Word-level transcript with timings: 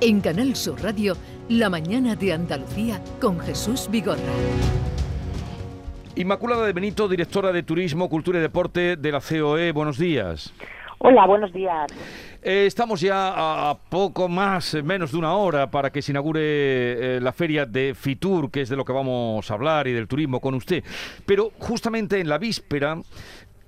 En 0.00 0.20
Canal 0.20 0.54
Sur 0.54 0.80
Radio, 0.80 1.16
La 1.48 1.68
mañana 1.68 2.14
de 2.14 2.32
Andalucía 2.32 3.02
con 3.20 3.40
Jesús 3.40 3.88
Vigorra. 3.90 4.20
Inmaculada 6.14 6.64
de 6.64 6.72
Benito, 6.72 7.08
directora 7.08 7.50
de 7.50 7.64
Turismo, 7.64 8.08
Cultura 8.08 8.38
y 8.38 8.42
Deporte 8.42 8.94
de 8.96 9.10
la 9.10 9.20
COE. 9.20 9.72
Buenos 9.72 9.98
días. 9.98 10.54
Hola, 10.98 11.26
buenos 11.26 11.52
días. 11.52 11.90
Eh, 12.40 12.66
estamos 12.66 13.00
ya 13.00 13.70
a 13.70 13.76
poco 13.76 14.28
más, 14.28 14.74
menos 14.84 15.10
de 15.10 15.18
una 15.18 15.34
hora 15.34 15.68
para 15.68 15.90
que 15.90 16.00
se 16.00 16.12
inaugure 16.12 16.40
eh, 17.16 17.20
la 17.20 17.32
feria 17.32 17.66
de 17.66 17.94
Fitur, 17.94 18.50
que 18.52 18.60
es 18.60 18.68
de 18.68 18.76
lo 18.76 18.84
que 18.84 18.92
vamos 18.92 19.50
a 19.50 19.54
hablar, 19.54 19.88
y 19.88 19.92
del 19.92 20.06
turismo 20.06 20.40
con 20.40 20.54
usted. 20.54 20.84
Pero 21.26 21.50
justamente 21.58 22.20
en 22.20 22.28
la 22.28 22.38
víspera 22.38 22.96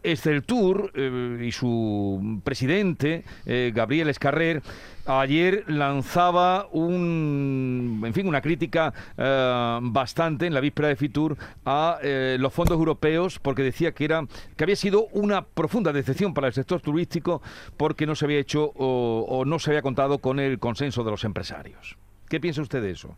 Esceltur 0.02 0.92
eh, 0.94 1.44
y 1.44 1.52
su 1.52 2.40
presidente, 2.44 3.24
eh, 3.46 3.72
Gabriel 3.74 4.08
Escarrer, 4.08 4.62
ayer 5.06 5.64
lanzaba 5.68 6.68
un, 6.72 8.02
en 8.04 8.14
fin, 8.14 8.26
una 8.28 8.40
crítica 8.40 8.92
eh, 9.16 9.78
bastante 9.82 10.46
en 10.46 10.54
la 10.54 10.60
víspera 10.60 10.88
de 10.88 10.96
Fitur 10.96 11.36
a 11.64 11.98
los 12.38 12.52
fondos 12.52 12.76
europeos 12.76 13.38
porque 13.38 13.62
decía 13.62 13.92
que 13.92 14.04
era 14.04 14.26
que 14.56 14.64
había 14.64 14.76
sido 14.76 15.06
una 15.12 15.44
profunda 15.44 15.92
decepción 15.92 16.34
para 16.34 16.48
el 16.48 16.52
sector 16.52 16.80
turístico 16.80 17.42
porque 17.76 18.06
no 18.06 18.14
se 18.14 18.24
había 18.24 18.38
hecho 18.38 18.72
o 18.76 19.44
no 19.44 19.58
se 19.58 19.70
había 19.70 19.82
contado 19.82 20.18
con 20.18 20.38
el 20.38 20.58
consenso 20.58 21.04
de 21.04 21.10
los 21.10 21.24
empresarios. 21.24 21.96
¿Qué 22.28 22.40
piensa 22.40 22.62
usted 22.62 22.82
de 22.82 22.92
eso? 22.92 23.16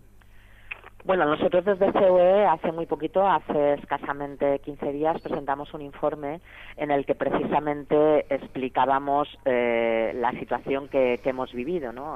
Bueno, 1.04 1.24
nosotros 1.24 1.64
desde 1.64 1.92
COE 1.92 2.46
hace 2.46 2.70
muy 2.70 2.86
poquito, 2.86 3.26
hace 3.26 3.74
escasamente 3.74 4.60
15 4.60 4.92
días, 4.92 5.20
presentamos 5.20 5.74
un 5.74 5.82
informe 5.82 6.40
en 6.76 6.92
el 6.92 7.04
que 7.04 7.16
precisamente 7.16 8.24
explicábamos 8.32 9.28
eh, 9.44 10.12
la 10.14 10.30
situación 10.38 10.88
que, 10.88 11.20
hemos 11.24 11.52
vivido. 11.52 11.92
¿no? 11.92 12.14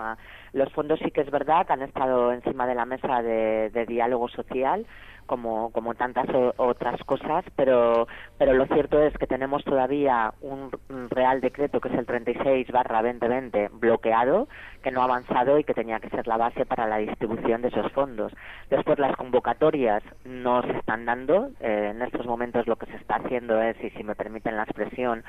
Los 0.56 0.72
fondos 0.72 0.98
sí 0.98 1.10
que 1.10 1.20
es 1.20 1.30
verdad 1.30 1.70
han 1.70 1.82
estado 1.82 2.32
encima 2.32 2.66
de 2.66 2.74
la 2.74 2.86
mesa 2.86 3.22
de 3.22 3.86
diálogo 3.86 4.28
social, 4.28 4.86
como, 5.26 5.70
como 5.70 5.94
tantas 5.94 6.26
otras 6.56 7.02
cosas, 7.04 7.44
pero, 7.54 8.06
pero 8.38 8.54
lo 8.54 8.66
cierto 8.66 9.00
es 9.02 9.16
que 9.18 9.26
tenemos 9.26 9.64
todavía 9.64 10.32
un, 10.40 10.70
Real 11.10 11.40
Decreto 11.40 11.80
que 11.80 11.88
es 11.88 11.94
el 11.94 12.06
36 12.06 12.70
barra 12.70 13.02
2020 13.02 13.70
bloqueado, 13.72 14.48
que 14.82 14.90
no 14.90 15.02
ha 15.02 15.04
avanzado 15.04 15.58
y 15.58 15.64
que 15.64 15.74
tenía 15.74 16.00
que 16.00 16.10
ser 16.10 16.26
la 16.26 16.36
base 16.36 16.64
para 16.64 16.86
la 16.86 16.98
distribución 16.98 17.62
de 17.62 17.68
esos 17.68 17.92
fondos. 17.92 18.32
Después 18.70 18.98
las 18.98 19.16
convocatorias 19.16 20.02
no 20.24 20.62
se 20.62 20.72
están 20.72 21.04
dando, 21.04 21.50
eh, 21.60 21.92
en 21.94 22.02
estos 22.02 22.26
momentos 22.26 22.66
lo 22.66 22.76
que 22.76 22.86
se 22.86 22.96
está 22.96 23.16
haciendo 23.16 23.60
es, 23.60 23.76
y 23.82 23.90
si 23.90 24.04
me 24.04 24.14
permiten 24.14 24.56
la 24.56 24.64
expresión, 24.64 25.24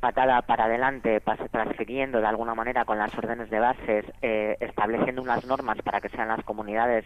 patada 0.00 0.42
para 0.42 0.64
adelante, 0.64 1.22
transfiriendo 1.50 2.20
de 2.20 2.26
alguna 2.26 2.54
manera 2.54 2.84
con 2.84 2.98
las 2.98 3.16
órdenes 3.16 3.50
de 3.50 3.60
bases, 3.60 4.04
eh, 4.22 4.56
estableciendo 4.60 5.22
unas 5.22 5.44
normas 5.46 5.78
para 5.82 6.00
que 6.00 6.08
sean 6.08 6.28
las 6.28 6.42
comunidades 6.44 7.04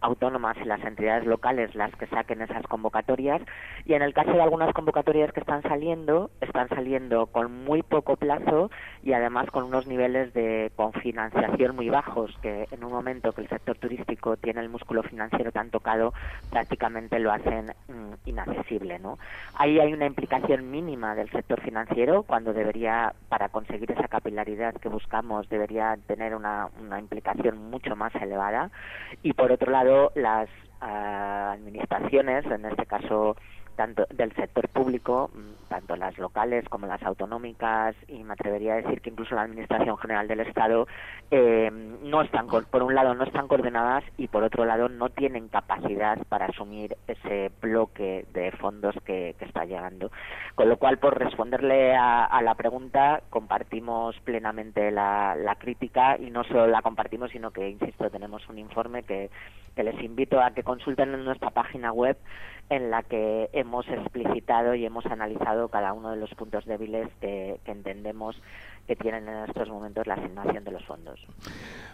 autónomas 0.00 0.56
y 0.62 0.64
las 0.64 0.82
entidades 0.84 1.26
locales 1.26 1.74
las 1.74 1.94
que 1.96 2.06
saquen 2.06 2.42
esas 2.42 2.66
convocatorias 2.66 3.42
y 3.84 3.94
en 3.94 4.02
el 4.02 4.14
caso 4.14 4.32
de 4.32 4.42
algunas 4.42 4.72
convocatorias 4.72 5.32
que 5.32 5.40
están 5.40 5.62
saliendo, 5.62 6.30
están 6.40 6.68
saliendo 6.68 7.26
con 7.26 7.64
muy 7.64 7.82
poco 7.82 8.16
plazo 8.16 8.70
y 9.02 9.12
además 9.12 9.50
con 9.50 9.64
unos 9.64 9.86
niveles 9.86 10.32
de 10.32 10.72
confinanciación 10.76 11.76
muy 11.76 11.90
bajos 11.90 12.34
que 12.42 12.66
en 12.70 12.84
un 12.84 12.92
momento 12.92 13.32
que 13.32 13.42
el 13.42 13.48
sector 13.48 13.76
turístico 13.76 14.36
tiene 14.36 14.60
el 14.60 14.68
músculo 14.68 15.02
financiero 15.02 15.52
tan 15.52 15.70
tocado 15.70 16.12
prácticamente 16.50 17.18
lo 17.18 17.32
hacen 17.32 17.72
mm, 17.88 18.28
inaccesible, 18.28 18.98
¿no? 18.98 19.18
Ahí 19.54 19.78
hay 19.78 19.92
una 19.92 20.06
implicación 20.06 20.70
mínima 20.70 21.14
del 21.14 21.30
sector 21.30 21.60
financiero 21.60 22.22
cuando 22.22 22.52
debería 22.52 23.12
para 23.28 23.48
conseguir 23.48 23.90
esa 23.92 24.08
capilaridad 24.08 24.74
que 24.74 24.88
buscamos 24.88 25.48
debería 25.48 25.98
tener 26.06 26.34
una, 26.34 26.68
una 26.80 26.98
implicación 26.98 27.70
mucho 27.70 27.96
más 27.96 28.14
elevada 28.14 28.70
y 29.22 29.32
por 29.32 29.52
otro 29.52 29.70
lado 29.70 29.89
las 30.14 30.48
ah, 30.80 31.52
administraciones, 31.52 32.44
en 32.46 32.64
este 32.64 32.86
caso 32.86 33.36
tanto 33.80 34.04
del 34.10 34.30
sector 34.34 34.68
público, 34.68 35.30
mm, 35.32 35.68
tanto 35.70 35.96
las 35.96 36.18
locales 36.18 36.68
como 36.68 36.86
las 36.86 37.02
autonómicas, 37.02 37.96
y 38.08 38.22
me 38.24 38.34
atrevería 38.34 38.74
a 38.74 38.82
decir 38.82 39.00
que 39.00 39.08
incluso 39.08 39.34
la 39.34 39.44
Administración 39.44 39.96
General 39.96 40.28
del 40.28 40.40
Estado, 40.40 40.86
eh, 41.30 41.70
no 42.02 42.20
están, 42.20 42.46
por 42.46 42.82
un 42.82 42.94
lado, 42.94 43.14
no 43.14 43.24
están 43.24 43.48
coordenadas 43.48 44.04
y 44.18 44.28
por 44.28 44.42
otro 44.42 44.66
lado, 44.66 44.90
no 44.90 45.08
tienen 45.08 45.48
capacidad 45.48 46.18
para 46.28 46.44
asumir 46.44 46.94
ese 47.08 47.50
bloque 47.62 48.26
de 48.34 48.52
fondos 48.52 48.94
que, 49.06 49.34
está 49.40 49.64
llegando. 49.64 50.10
Con 50.56 50.68
lo 50.68 50.76
cual, 50.76 50.98
por 50.98 51.18
responderle 51.18 51.96
a, 51.96 52.38
la 52.42 52.54
pregunta, 52.56 53.22
compartimos 53.30 54.14
plenamente 54.24 54.90
la, 54.90 55.56
crítica 55.58 56.18
y 56.18 56.30
no 56.30 56.44
solo 56.44 56.66
la 56.66 56.82
compartimos, 56.82 57.30
sino 57.30 57.50
que, 57.50 57.70
insisto, 57.70 58.10
tenemos 58.10 58.46
un 58.50 58.58
informe 58.58 59.04
que, 59.04 59.30
que 59.74 59.84
les 59.84 59.98
invito 60.02 60.38
a 60.42 60.50
que 60.50 60.62
consulten 60.62 61.14
en 61.14 61.24
nuestra 61.24 61.48
página 61.50 61.92
web 61.92 62.18
en 62.70 62.90
la 62.90 63.02
que 63.02 63.50
hemos 63.52 63.69
explicitado 63.88 64.74
y 64.74 64.84
hemos 64.84 65.06
analizado 65.06 65.68
cada 65.68 65.92
uno 65.92 66.10
de 66.10 66.16
los 66.16 66.30
puntos 66.34 66.64
débiles 66.64 67.08
que, 67.20 67.58
entendemos 67.66 68.40
que 68.86 68.96
tienen 68.96 69.28
en 69.28 69.44
estos 69.48 69.68
momentos 69.68 70.06
la 70.06 70.14
asignación 70.14 70.64
de 70.64 70.72
los 70.72 70.84
fondos. 70.84 71.20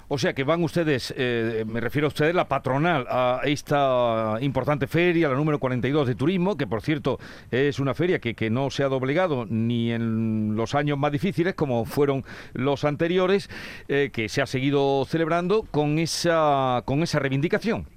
O 0.09 0.19
sea 0.19 0.33
que 0.35 0.45
van 0.45 0.63
ustedes, 0.63 1.13
eh, 1.17 1.65
me 1.67 1.81
refiero 1.81 2.07
a 2.07 2.09
ustedes, 2.09 2.35
la 2.35 2.49
patronal, 2.49 3.07
a 3.11 3.41
esta 3.45 4.37
importante 4.41 4.87
feria, 4.87 5.29
la 5.29 5.35
número 5.35 5.59
42 5.59 6.07
de 6.07 6.15
turismo, 6.15 6.57
que 6.57 6.67
por 6.67 6.81
cierto 6.81 7.19
es 7.51 7.81
una 7.81 7.93
feria 7.93 8.21
que, 8.21 8.35
que 8.35 8.49
no 8.49 8.71
se 8.71 8.85
ha 8.85 8.89
doblegado 8.89 9.47
ni 9.47 9.93
en 9.93 10.57
los 10.57 10.75
años 10.75 10.97
más 10.97 11.13
difíciles 11.13 11.55
como 11.55 11.85
fueron 11.85 12.25
los 12.55 12.85
anteriores, 12.85 13.51
eh, 13.89 14.11
que 14.13 14.29
se 14.29 14.41
ha 14.41 14.47
seguido 14.47 15.05
celebrando 15.07 15.65
con 15.71 15.99
esa, 15.99 16.83
con 16.87 17.03
esa 17.03 17.19
reivindicación. 17.19 17.96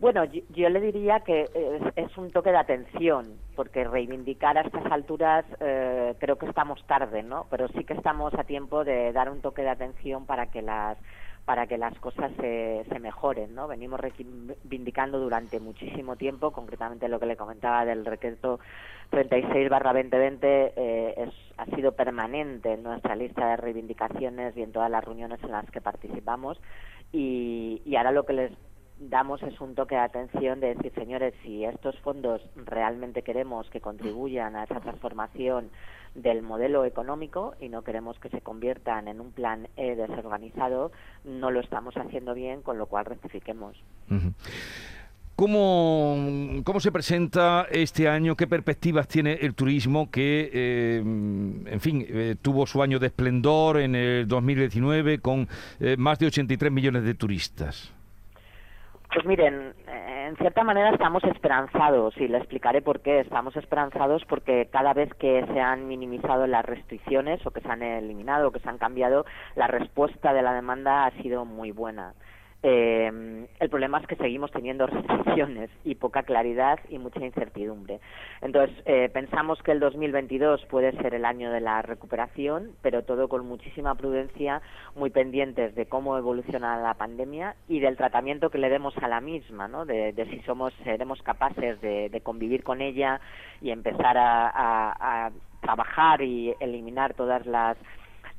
Bueno, 0.00 0.24
yo, 0.24 0.68
le 0.70 0.80
diría 0.80 1.20
que 1.20 1.44
es, 1.94 2.16
un 2.16 2.30
toque 2.30 2.50
de 2.50 2.56
atención, 2.56 3.34
porque 3.54 3.84
reivindicar 3.84 4.56
a 4.56 4.62
estas 4.62 4.90
alturas 4.90 5.44
eh, 5.60 6.14
creo 6.18 6.36
que 6.36 6.46
estamos 6.46 6.82
tarde, 6.86 7.22
¿no? 7.22 7.46
Pero 7.50 7.68
sí 7.68 7.84
que 7.84 7.92
estamos 7.92 8.32
a 8.32 8.44
tiempo 8.44 8.82
de 8.82 9.12
dar 9.12 9.28
un 9.28 9.42
toque 9.42 9.60
de 9.60 9.68
atención 9.68 10.24
para 10.24 10.46
que 10.46 10.62
las 10.62 10.96
para 11.44 11.66
que 11.66 11.78
las 11.78 11.98
cosas 11.98 12.30
se, 12.40 12.84
se 12.88 12.98
mejoren, 12.98 13.54
¿no? 13.54 13.66
Venimos 13.66 14.00
reivindicando 14.00 15.18
durante 15.18 15.58
muchísimo 15.58 16.16
tiempo, 16.16 16.52
concretamente 16.52 17.08
lo 17.08 17.18
que 17.18 17.26
le 17.26 17.36
comentaba 17.36 17.84
del 17.84 18.04
decreto 18.04 18.60
36/2020 19.10 20.38
eh, 20.42 21.14
es, 21.16 21.34
ha 21.58 21.66
sido 21.74 21.92
permanente 21.92 22.72
en 22.72 22.82
nuestra 22.82 23.16
lista 23.16 23.48
de 23.48 23.56
reivindicaciones 23.56 24.56
y 24.56 24.62
en 24.62 24.72
todas 24.72 24.90
las 24.90 25.04
reuniones 25.04 25.42
en 25.42 25.50
las 25.50 25.70
que 25.70 25.80
participamos 25.82 26.58
y, 27.12 27.82
y 27.84 27.96
ahora 27.96 28.12
lo 28.12 28.24
que 28.24 28.32
les 28.32 28.52
damos 29.00 29.42
es 29.42 29.60
un 29.60 29.74
toque 29.74 29.94
de 29.94 30.02
atención 30.02 30.60
de 30.60 30.74
decir, 30.74 30.92
señores, 30.94 31.34
si 31.42 31.64
estos 31.64 31.98
fondos 32.00 32.42
realmente 32.54 33.22
queremos 33.22 33.68
que 33.70 33.80
contribuyan 33.80 34.54
a 34.56 34.64
esa 34.64 34.80
transformación 34.80 35.70
del 36.14 36.42
modelo 36.42 36.84
económico 36.84 37.54
y 37.60 37.68
no 37.68 37.82
queremos 37.82 38.18
que 38.18 38.28
se 38.28 38.42
conviertan 38.42 39.08
en 39.08 39.20
un 39.20 39.32
plan 39.32 39.68
E 39.76 39.96
desorganizado, 39.96 40.92
no 41.24 41.50
lo 41.50 41.60
estamos 41.60 41.96
haciendo 41.96 42.34
bien, 42.34 42.62
con 42.62 42.78
lo 42.78 42.86
cual 42.86 43.06
rectifiquemos. 43.06 43.76
¿Cómo, 45.36 46.62
¿Cómo, 46.64 46.80
se 46.80 46.92
presenta 46.92 47.66
este 47.70 48.08
año? 48.08 48.36
¿Qué 48.36 48.46
perspectivas 48.46 49.08
tiene 49.08 49.38
el 49.40 49.54
turismo 49.54 50.10
que, 50.10 50.50
eh, 50.52 50.98
en 50.98 51.80
fin, 51.80 52.04
eh, 52.06 52.36
tuvo 52.42 52.66
su 52.66 52.82
año 52.82 52.98
de 52.98 53.06
esplendor 53.06 53.78
en 53.78 53.94
el 53.94 54.28
2019 54.28 55.20
con 55.20 55.48
eh, 55.78 55.96
más 55.96 56.18
de 56.18 56.26
83 56.26 56.70
millones 56.70 57.04
de 57.04 57.14
turistas? 57.14 57.94
Pues 59.12 59.26
miren, 59.26 59.74
en 59.88 60.36
cierta 60.36 60.62
manera 60.62 60.90
estamos 60.90 61.24
esperanzados 61.24 62.16
y 62.16 62.28
le 62.28 62.38
explicaré 62.38 62.80
por 62.80 63.00
qué. 63.00 63.18
Estamos 63.20 63.56
esperanzados 63.56 64.24
porque 64.26 64.68
cada 64.70 64.94
vez 64.94 65.12
que 65.14 65.44
se 65.52 65.60
han 65.60 65.88
minimizado 65.88 66.46
las 66.46 66.64
restricciones 66.64 67.44
o 67.44 67.50
que 67.50 67.60
se 67.60 67.68
han 67.68 67.82
eliminado 67.82 68.48
o 68.48 68.52
que 68.52 68.60
se 68.60 68.68
han 68.68 68.78
cambiado, 68.78 69.26
la 69.56 69.66
respuesta 69.66 70.32
de 70.32 70.42
la 70.42 70.54
demanda 70.54 71.06
ha 71.06 71.10
sido 71.22 71.44
muy 71.44 71.72
buena. 71.72 72.14
Eh, 72.62 73.46
el 73.58 73.70
problema 73.70 73.98
es 73.98 74.06
que 74.06 74.16
seguimos 74.16 74.50
teniendo 74.50 74.86
restricciones 74.86 75.70
y 75.84 75.94
poca 75.94 76.22
claridad 76.24 76.78
y 76.90 76.98
mucha 76.98 77.24
incertidumbre. 77.24 78.00
Entonces, 78.42 78.76
eh, 78.84 79.08
pensamos 79.12 79.62
que 79.62 79.72
el 79.72 79.80
2022 79.80 80.66
puede 80.66 80.92
ser 81.00 81.14
el 81.14 81.24
año 81.24 81.50
de 81.50 81.60
la 81.60 81.80
recuperación, 81.80 82.72
pero 82.82 83.02
todo 83.02 83.28
con 83.28 83.46
muchísima 83.46 83.94
prudencia, 83.94 84.60
muy 84.94 85.10
pendientes 85.10 85.74
de 85.74 85.86
cómo 85.86 86.18
evoluciona 86.18 86.80
la 86.80 86.94
pandemia 86.94 87.56
y 87.66 87.80
del 87.80 87.96
tratamiento 87.96 88.50
que 88.50 88.58
le 88.58 88.68
demos 88.68 88.96
a 88.98 89.08
la 89.08 89.20
misma, 89.20 89.66
¿no? 89.66 89.86
de, 89.86 90.12
si 90.30 90.40
somos 90.42 90.74
seremos 90.84 91.22
capaces 91.22 91.80
de, 91.80 92.20
convivir 92.22 92.62
con 92.62 92.82
ella 92.82 93.20
y 93.62 93.70
empezar 93.70 94.16
a 94.18 95.30
trabajar 95.62 96.20
y 96.20 96.54
eliminar 96.60 97.14
todas 97.14 97.46
las 97.46 97.78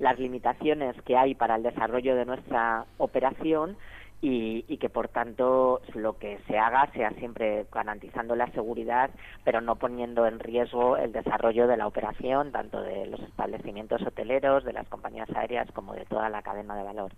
las 0.01 0.17
limitaciones 0.19 0.99
que 1.03 1.15
hay 1.15 1.35
para 1.35 1.55
el 1.55 1.63
desarrollo 1.63 2.15
de 2.15 2.25
nuestra 2.25 2.85
operación 2.97 3.77
y, 4.21 4.77
que 4.77 4.89
por 4.89 5.07
tanto 5.07 5.81
lo 5.95 6.17
que 6.17 6.39
se 6.47 6.57
haga 6.57 6.91
sea 6.93 7.09
siempre 7.11 7.65
garantizando 7.71 8.35
la 8.35 8.51
seguridad, 8.51 9.09
pero 9.43 9.61
no 9.61 9.75
poniendo 9.77 10.27
en 10.27 10.39
riesgo 10.39 10.97
el 10.97 11.11
desarrollo 11.11 11.67
de 11.67 11.77
la 11.77 11.87
operación, 11.87 12.51
tanto 12.51 12.81
de 12.81 13.07
los 13.07 13.19
establecimientos 13.21 14.01
hoteleros, 14.05 14.63
de 14.63 14.73
las 14.73 14.87
compañías 14.87 15.29
aéreas, 15.35 15.71
como 15.71 15.93
de 15.93 16.05
toda 16.05 16.29
la 16.29 16.43
cadena 16.43 16.75
de 16.75 16.83
valor. 16.83 17.11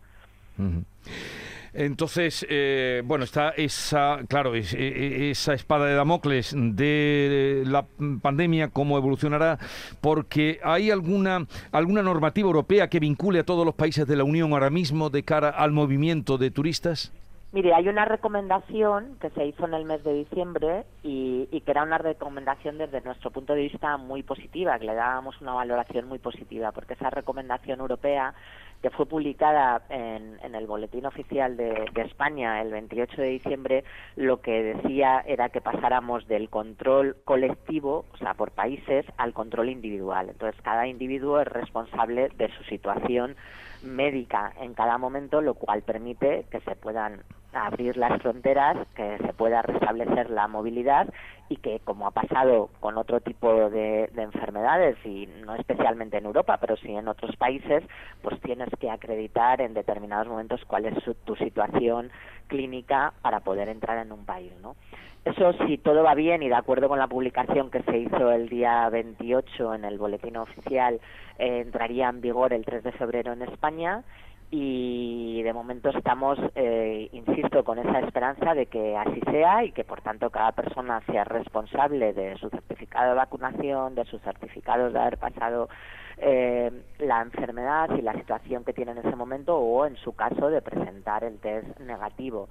Entonces, 1.73 2.45
eh, 2.49 3.01
bueno, 3.05 3.23
está 3.23 3.49
esa, 3.49 4.19
claro, 4.27 4.53
e, 4.53 4.59
e, 4.59 5.31
esa 5.31 5.53
espada 5.53 5.87
de 5.87 5.95
Damocles 5.95 6.53
de 6.55 7.63
la 7.65 7.85
pandemia, 8.21 8.69
cómo 8.69 8.97
evolucionará, 8.97 9.57
porque 9.99 10.59
hay 10.63 10.91
alguna, 10.91 11.47
alguna 11.71 12.03
normativa 12.03 12.47
europea 12.47 12.89
que 12.89 12.99
vincule 12.99 13.39
a 13.39 13.43
todos 13.43 13.65
los 13.65 13.73
países 13.73 14.05
de 14.05 14.15
la 14.15 14.23
Unión 14.23 14.53
ahora 14.53 14.69
mismo 14.69 15.09
de 15.09 15.23
cara 15.23 15.49
al 15.49 15.71
movimiento 15.71 16.37
de 16.37 16.51
turistas. 16.51 17.11
Mire, 17.53 17.71
hay 17.75 17.87
una 17.87 18.03
recomendación 18.05 19.15
que 19.21 19.29
se 19.29 19.45
hizo 19.45 19.67
en 19.67 19.75
el 19.75 19.85
mes 19.85 20.03
de 20.03 20.11
diciembre 20.11 20.85
y, 21.03 21.45
que 21.63 21.69
era 21.71 21.83
una 21.83 21.99
recomendación 21.99 22.79
desde 22.79 23.01
nuestro 23.01 23.29
punto 23.29 23.53
de 23.53 23.61
vista 23.61 23.97
muy 23.97 24.23
positiva, 24.23 24.79
que 24.79 24.85
le 24.85 24.95
dábamos 24.95 25.39
una 25.39 25.53
valoración 25.53 26.07
muy 26.07 26.17
positiva, 26.17 26.71
porque 26.71 26.95
esa 26.95 27.11
recomendación 27.11 27.79
europea 27.79 28.33
que 28.83 28.89
fue 28.89 29.05
publicada 29.05 29.81
en, 29.89 30.53
el 30.53 30.67
Boletín 30.67 31.05
Oficial 31.05 31.55
de, 31.55 31.85
de, 31.93 32.01
España 32.01 32.61
el 32.61 32.69
28 32.69 33.21
de 33.21 33.27
diciembre, 33.29 33.83
lo 34.17 34.41
que 34.41 34.61
decía 34.61 35.23
era 35.25 35.47
que 35.47 35.61
pasáramos 35.61 36.27
del 36.27 36.49
control 36.49 37.15
colectivo, 37.23 38.03
o 38.13 38.17
sea, 38.17 38.33
por 38.33 38.51
países, 38.51 39.05
al 39.15 39.33
control 39.33 39.69
individual. 39.69 40.29
Entonces, 40.29 40.61
cada 40.61 40.85
individuo 40.85 41.39
es 41.39 41.47
responsable 41.47 42.27
de 42.35 42.49
su 42.57 42.63
situación 42.65 43.37
médica 43.83 44.51
en 44.59 44.73
cada 44.73 44.97
momento, 44.97 45.39
lo 45.39 45.53
cual 45.53 45.83
permite 45.83 46.45
que 46.51 46.59
se 46.59 46.75
puedan 46.75 47.23
abrir 47.53 47.97
las 47.97 48.21
fronteras, 48.21 48.77
que 48.95 49.17
se 49.17 49.33
pueda 49.33 49.61
restablecer 49.61 50.29
la 50.29 50.47
movilidad 50.47 51.07
y 51.49 51.57
que, 51.57 51.79
como 51.79 52.07
ha 52.07 52.11
pasado 52.11 52.69
con 52.79 52.97
otro 52.97 53.19
tipo 53.21 53.69
de, 53.69 54.09
enfermedades, 54.15 54.97
y 55.05 55.27
no 55.45 55.55
especialmente 55.55 56.17
en 56.17 56.25
Europa, 56.25 56.57
pero 56.59 56.75
sí 56.77 56.91
en 56.91 57.07
otros 57.07 57.35
países, 57.35 57.83
pues 58.21 58.39
tienes 58.41 58.69
que 58.79 58.89
acreditar 58.89 59.61
en 59.61 59.73
determinados 59.73 60.27
momentos 60.27 60.61
cuál 60.65 60.85
es 60.85 60.95
tu 61.25 61.35
situación 61.35 62.11
clínica 62.47 63.13
para 63.21 63.41
poder 63.41 63.69
entrar 63.69 63.97
en 63.97 64.11
un 64.11 64.25
país, 64.25 64.51
¿no? 64.61 64.75
Eso, 65.25 65.53
si 65.65 65.77
todo 65.77 66.03
va 66.03 66.15
bien 66.15 66.43
y 66.43 66.49
de 66.49 66.55
acuerdo 66.55 66.89
con 66.89 66.99
la 66.99 67.07
publicación 67.07 67.71
que 67.71 67.81
se 67.83 67.97
hizo 67.97 68.29
el 68.31 68.49
día 68.49 68.89
28 68.89 69.75
en 69.75 69.85
el 69.85 69.97
boletín 69.97 70.35
oficial, 70.35 70.99
eh, 71.39 71.61
entraría 71.61 72.09
en 72.09 72.19
vigor 72.19 72.51
el 72.51 72.65
3 72.65 72.83
de 72.83 72.91
febrero 72.91 73.31
en 73.31 73.41
España 73.43 74.03
y 74.55 75.41
de 75.41 75.51
momento 75.51 75.89
estamos, 75.89 76.37
eh, 76.53 77.09
insisto, 77.11 77.63
con 77.63 77.79
esa 77.79 78.01
esperanza 78.01 78.53
de 78.53 78.67
que 78.67 78.95
así 78.95 79.19
sea 79.31 79.63
y 79.63 79.71
que 79.71 79.83
por 79.83 80.01
tanto 80.01 80.29
cada 80.29 80.51
persona 80.51 81.01
sea 81.07 81.23
responsable 81.23 82.13
de 82.13 82.37
su 82.37 82.51
certificado 82.51 83.09
de 83.09 83.15
vacunación, 83.15 83.95
de 83.95 84.05
sus 84.05 84.21
certificados 84.21 84.93
de 84.93 84.99
haber 84.99 85.17
pasado 85.17 85.69
eh, 86.17 86.69
la 86.99 87.23
enfermedad 87.23 87.89
y 87.97 88.03
la 88.03 88.13
situación 88.13 88.63
que 88.63 88.73
tiene 88.73 88.91
en 88.91 88.99
ese 88.99 89.15
momento 89.15 89.57
o 89.57 89.87
en 89.87 89.95
su 89.95 90.13
caso 90.15 90.51
de 90.51 90.61
presentar 90.61 91.23
el 91.23 91.39
test 91.39 91.79
negativo 91.79 92.47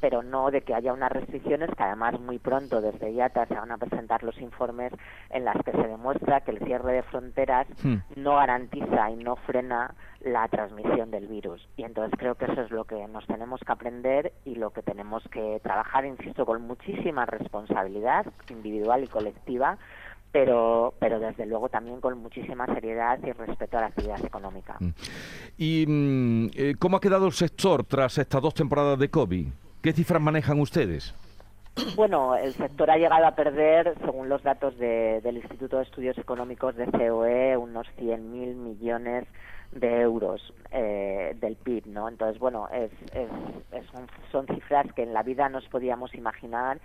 pero 0.00 0.22
no 0.22 0.50
de 0.50 0.62
que 0.62 0.74
haya 0.74 0.92
unas 0.92 1.12
restricciones 1.12 1.70
que 1.76 1.82
además 1.82 2.20
muy 2.20 2.38
pronto 2.38 2.80
desde 2.80 3.12
IATA 3.12 3.46
se 3.46 3.54
van 3.54 3.72
a 3.72 3.78
presentar 3.78 4.22
los 4.22 4.38
informes 4.38 4.92
en 5.30 5.44
las 5.44 5.56
que 5.64 5.72
se 5.72 5.88
demuestra 5.88 6.42
que 6.42 6.50
el 6.50 6.58
cierre 6.58 6.92
de 6.92 7.02
fronteras 7.04 7.66
hmm. 7.82 7.96
no 8.16 8.36
garantiza 8.36 9.10
y 9.10 9.16
no 9.16 9.36
frena 9.36 9.94
la 10.20 10.48
transmisión 10.48 11.10
del 11.10 11.26
virus. 11.26 11.66
Y 11.76 11.84
entonces 11.84 12.18
creo 12.18 12.34
que 12.34 12.46
eso 12.46 12.62
es 12.62 12.70
lo 12.70 12.84
que 12.84 13.06
nos 13.08 13.26
tenemos 13.26 13.60
que 13.60 13.72
aprender 13.72 14.32
y 14.44 14.54
lo 14.54 14.70
que 14.70 14.82
tenemos 14.82 15.22
que 15.30 15.60
trabajar, 15.62 16.04
insisto, 16.04 16.46
con 16.46 16.62
muchísima 16.62 17.26
responsabilidad 17.26 18.26
individual 18.48 19.04
y 19.04 19.08
colectiva 19.08 19.78
pero, 20.34 20.94
pero 20.98 21.20
desde 21.20 21.46
luego 21.46 21.68
también 21.68 22.00
con 22.00 22.18
muchísima 22.18 22.66
seriedad 22.66 23.20
y 23.22 23.30
respeto 23.30 23.78
a 23.78 23.82
la 23.82 23.86
actividad 23.86 24.24
económica. 24.24 24.76
Hmm. 24.80 24.90
¿Y 25.56 25.84
mm, 25.86 26.50
eh, 26.56 26.74
cómo 26.76 26.96
ha 26.96 27.00
quedado 27.00 27.26
el 27.26 27.32
sector 27.32 27.84
tras 27.84 28.18
estas 28.18 28.42
dos 28.42 28.52
temporadas 28.52 28.98
de 28.98 29.08
COVID? 29.08 29.46
¿Qué 29.84 29.92
cifras 29.92 30.22
manejan 30.22 30.58
ustedes? 30.60 31.14
Bueno, 31.94 32.34
el 32.36 32.54
sector 32.54 32.90
ha 32.90 32.96
llegado 32.96 33.26
a 33.26 33.34
perder, 33.34 33.94
según 34.02 34.30
los 34.30 34.42
datos 34.42 34.78
del 34.78 35.36
Instituto 35.36 35.76
de 35.76 35.82
Estudios 35.82 36.16
Económicos 36.16 36.74
de 36.74 36.86
COE, 36.86 37.54
unos 37.58 37.86
100.000 37.98 38.18
millones 38.54 39.26
de 39.72 40.00
euros 40.00 40.54
eh, 40.70 41.36
del 41.38 41.56
PIB, 41.56 41.88
¿no? 41.88 42.08
Entonces, 42.08 42.38
bueno, 42.38 42.66
es, 42.72 42.90
son 44.32 44.46
cifras 44.46 44.90
que 44.94 45.02
en 45.02 45.12
la 45.12 45.22
vida 45.22 45.50
nos 45.50 45.66
podíamos 45.66 46.14
imaginar 46.14 46.80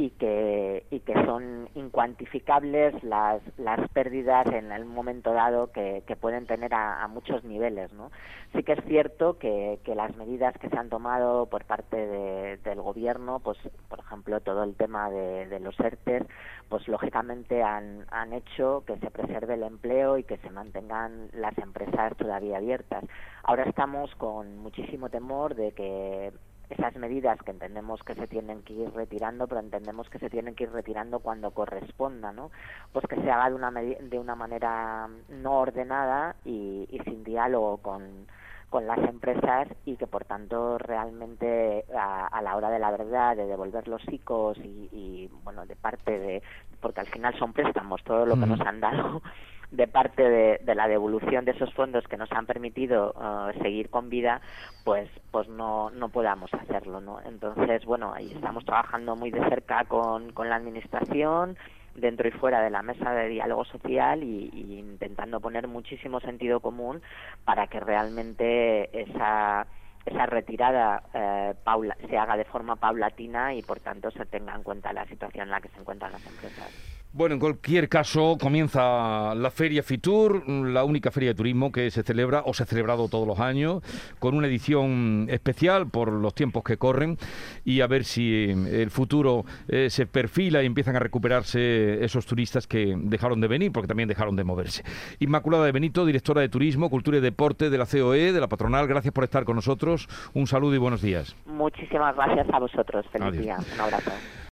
y 0.00 0.08
que, 0.12 0.86
y 0.90 1.00
que 1.00 1.12
son 1.26 1.68
incuantificables 1.74 3.04
las, 3.04 3.42
las 3.58 3.86
pérdidas 3.90 4.46
en 4.46 4.72
el 4.72 4.86
momento 4.86 5.34
dado 5.34 5.72
que, 5.72 6.04
que 6.06 6.16
pueden 6.16 6.46
tener 6.46 6.72
a, 6.72 7.06
muchos 7.08 7.44
niveles. 7.44 7.92
¿no? 7.92 8.10
Sí 8.54 8.62
que 8.62 8.72
es 8.72 8.84
cierto 8.86 9.36
que, 9.36 9.78
que 9.84 9.94
las 9.94 10.16
medidas 10.16 10.56
que 10.56 10.70
se 10.70 10.78
han 10.78 10.88
tomado 10.88 11.46
por 11.50 11.66
parte 11.66 12.56
del 12.64 12.80
gobierno, 12.80 13.40
pues 13.40 13.58
por 13.90 13.98
ejemplo 13.98 14.40
todo 14.40 14.64
el 14.64 14.74
tema 14.74 15.10
de, 15.10 15.46
de 15.48 15.60
los 15.60 15.78
ERTES, 15.78 16.24
pues 16.70 16.88
lógicamente 16.88 17.62
han, 17.62 18.06
han 18.10 18.32
hecho 18.32 18.84
que 18.86 18.96
se 19.00 19.10
preserve 19.10 19.52
el 19.52 19.64
empleo 19.64 20.16
y 20.16 20.24
que 20.24 20.38
se 20.38 20.48
mantengan 20.48 21.28
las 21.34 21.58
empresas 21.58 22.16
todavía 22.16 22.56
abiertas. 22.56 23.04
Ahora 23.42 23.64
estamos 23.64 24.14
con 24.14 24.56
muchísimo 24.60 25.10
temor 25.10 25.54
de 25.56 25.72
que 25.72 26.32
esas 26.70 26.94
medidas 26.96 27.38
que 27.42 27.50
entendemos 27.50 28.02
que 28.02 28.14
se 28.14 28.26
tienen 28.28 28.62
que 28.62 28.72
ir 28.72 28.90
retirando, 28.92 29.46
pero 29.46 29.60
entendemos 29.60 30.08
que 30.08 30.20
se 30.20 30.30
tienen 30.30 30.54
que 30.54 30.64
ir 30.64 30.72
retirando 30.72 31.18
cuando 31.18 31.50
corresponda, 31.50 32.32
¿no? 32.32 32.50
Pues 32.92 33.04
que 33.06 33.16
se 33.16 33.30
haga 33.30 33.50
de 33.50 33.56
una, 33.56 33.70
de 33.72 34.18
una 34.18 34.36
manera 34.36 35.08
no 35.28 35.58
ordenada 35.58 36.36
y, 36.44 36.86
sin 37.04 37.24
diálogo 37.24 37.78
con, 37.78 38.26
con 38.68 38.86
las 38.86 38.98
empresas 38.98 39.68
y 39.84 39.96
que 39.96 40.06
por 40.06 40.24
tanto 40.24 40.78
realmente 40.78 41.84
a, 41.96 42.40
la 42.40 42.56
hora 42.56 42.70
de 42.70 42.78
la 42.78 42.90
verdad 42.92 43.36
de 43.36 43.46
devolver 43.46 43.88
los 43.88 44.02
ICOs 44.08 44.58
y, 44.58 45.28
bueno 45.42 45.66
de 45.66 45.76
parte 45.76 46.18
de 46.18 46.42
porque 46.80 47.00
al 47.00 47.08
final 47.08 47.36
son 47.38 47.52
préstamos 47.52 48.02
todo 48.04 48.24
lo 48.24 48.38
que 48.38 48.46
nos 48.46 48.60
han 48.60 48.80
dado 48.80 49.22
de 49.70 49.86
parte 49.86 50.28
de, 50.28 50.74
la 50.74 50.88
devolución 50.88 51.44
de 51.44 51.52
esos 51.52 51.72
fondos 51.74 52.06
que 52.08 52.16
nos 52.16 52.30
han 52.32 52.46
permitido 52.46 53.12
uh, 53.12 53.62
seguir 53.62 53.88
con 53.88 54.10
vida, 54.10 54.40
pues, 54.84 55.08
pues 55.30 55.48
no, 55.48 55.90
no 55.90 56.08
podamos 56.08 56.52
hacerlo, 56.54 57.00
¿no? 57.00 57.20
Entonces, 57.20 57.84
bueno, 57.84 58.12
ahí 58.12 58.32
estamos 58.32 58.64
trabajando 58.64 59.14
muy 59.14 59.30
de 59.30 59.48
cerca 59.48 59.84
con, 59.84 60.32
con 60.32 60.48
la 60.48 60.56
administración, 60.56 61.56
dentro 61.94 62.28
y 62.28 62.30
fuera 62.32 62.62
de 62.62 62.70
la 62.70 62.82
mesa 62.82 63.12
de 63.12 63.28
diálogo 63.28 63.64
social 63.64 64.22
y, 64.22 64.50
intentando 64.78 65.40
poner 65.40 65.68
muchísimo 65.68 66.20
sentido 66.20 66.60
común 66.60 67.02
para 67.44 67.66
que 67.66 67.80
realmente 67.80 69.02
esa 69.02 69.66
esa 70.06 70.24
retirada 70.24 71.02
eh, 71.12 71.54
paula, 71.62 71.94
se 72.08 72.16
haga 72.16 72.36
de 72.36 72.46
forma 72.46 72.76
paulatina 72.76 73.52
y 73.52 73.62
por 73.62 73.80
tanto 73.80 74.10
se 74.10 74.24
tenga 74.24 74.54
en 74.54 74.62
cuenta 74.62 74.94
la 74.94 75.04
situación 75.04 75.44
en 75.44 75.50
la 75.50 75.60
que 75.60 75.68
se 75.68 75.78
encuentran 75.78 76.12
las 76.12 76.26
empresas. 76.26 76.99
Bueno, 77.12 77.34
en 77.34 77.40
cualquier 77.40 77.88
caso, 77.88 78.38
comienza 78.40 79.34
la 79.34 79.50
Feria 79.50 79.82
Fitur, 79.82 80.48
la 80.48 80.84
única 80.84 81.10
feria 81.10 81.30
de 81.30 81.34
turismo 81.34 81.72
que 81.72 81.90
se 81.90 82.04
celebra 82.04 82.44
o 82.46 82.54
se 82.54 82.62
ha 82.62 82.66
celebrado 82.66 83.08
todos 83.08 83.26
los 83.26 83.40
años, 83.40 83.82
con 84.20 84.36
una 84.36 84.46
edición 84.46 85.26
especial 85.28 85.88
por 85.88 86.12
los 86.12 86.34
tiempos 86.36 86.62
que 86.62 86.76
corren 86.76 87.18
y 87.64 87.80
a 87.80 87.88
ver 87.88 88.04
si 88.04 88.44
el 88.44 88.90
futuro 88.90 89.44
eh, 89.66 89.90
se 89.90 90.06
perfila 90.06 90.62
y 90.62 90.66
empiezan 90.66 90.94
a 90.94 91.00
recuperarse 91.00 92.04
esos 92.04 92.26
turistas 92.26 92.68
que 92.68 92.94
dejaron 92.96 93.40
de 93.40 93.48
venir, 93.48 93.72
porque 93.72 93.88
también 93.88 94.08
dejaron 94.08 94.36
de 94.36 94.44
moverse. 94.44 94.84
Inmaculada 95.18 95.64
de 95.64 95.72
Benito, 95.72 96.06
directora 96.06 96.42
de 96.42 96.48
Turismo, 96.48 96.90
Cultura 96.90 97.18
y 97.18 97.20
Deporte 97.20 97.70
de 97.70 97.78
la 97.78 97.86
COE, 97.86 98.32
de 98.32 98.40
la 98.40 98.46
Patronal, 98.46 98.86
gracias 98.86 99.12
por 99.12 99.24
estar 99.24 99.42
con 99.44 99.56
nosotros. 99.56 100.08
Un 100.32 100.46
saludo 100.46 100.76
y 100.76 100.78
buenos 100.78 101.02
días. 101.02 101.34
Muchísimas 101.44 102.14
gracias 102.14 102.46
a 102.52 102.60
vosotros. 102.60 103.04
Feliz 103.10 103.32
día. 103.32 103.56
Un 103.74 103.80
abrazo. 103.80 104.12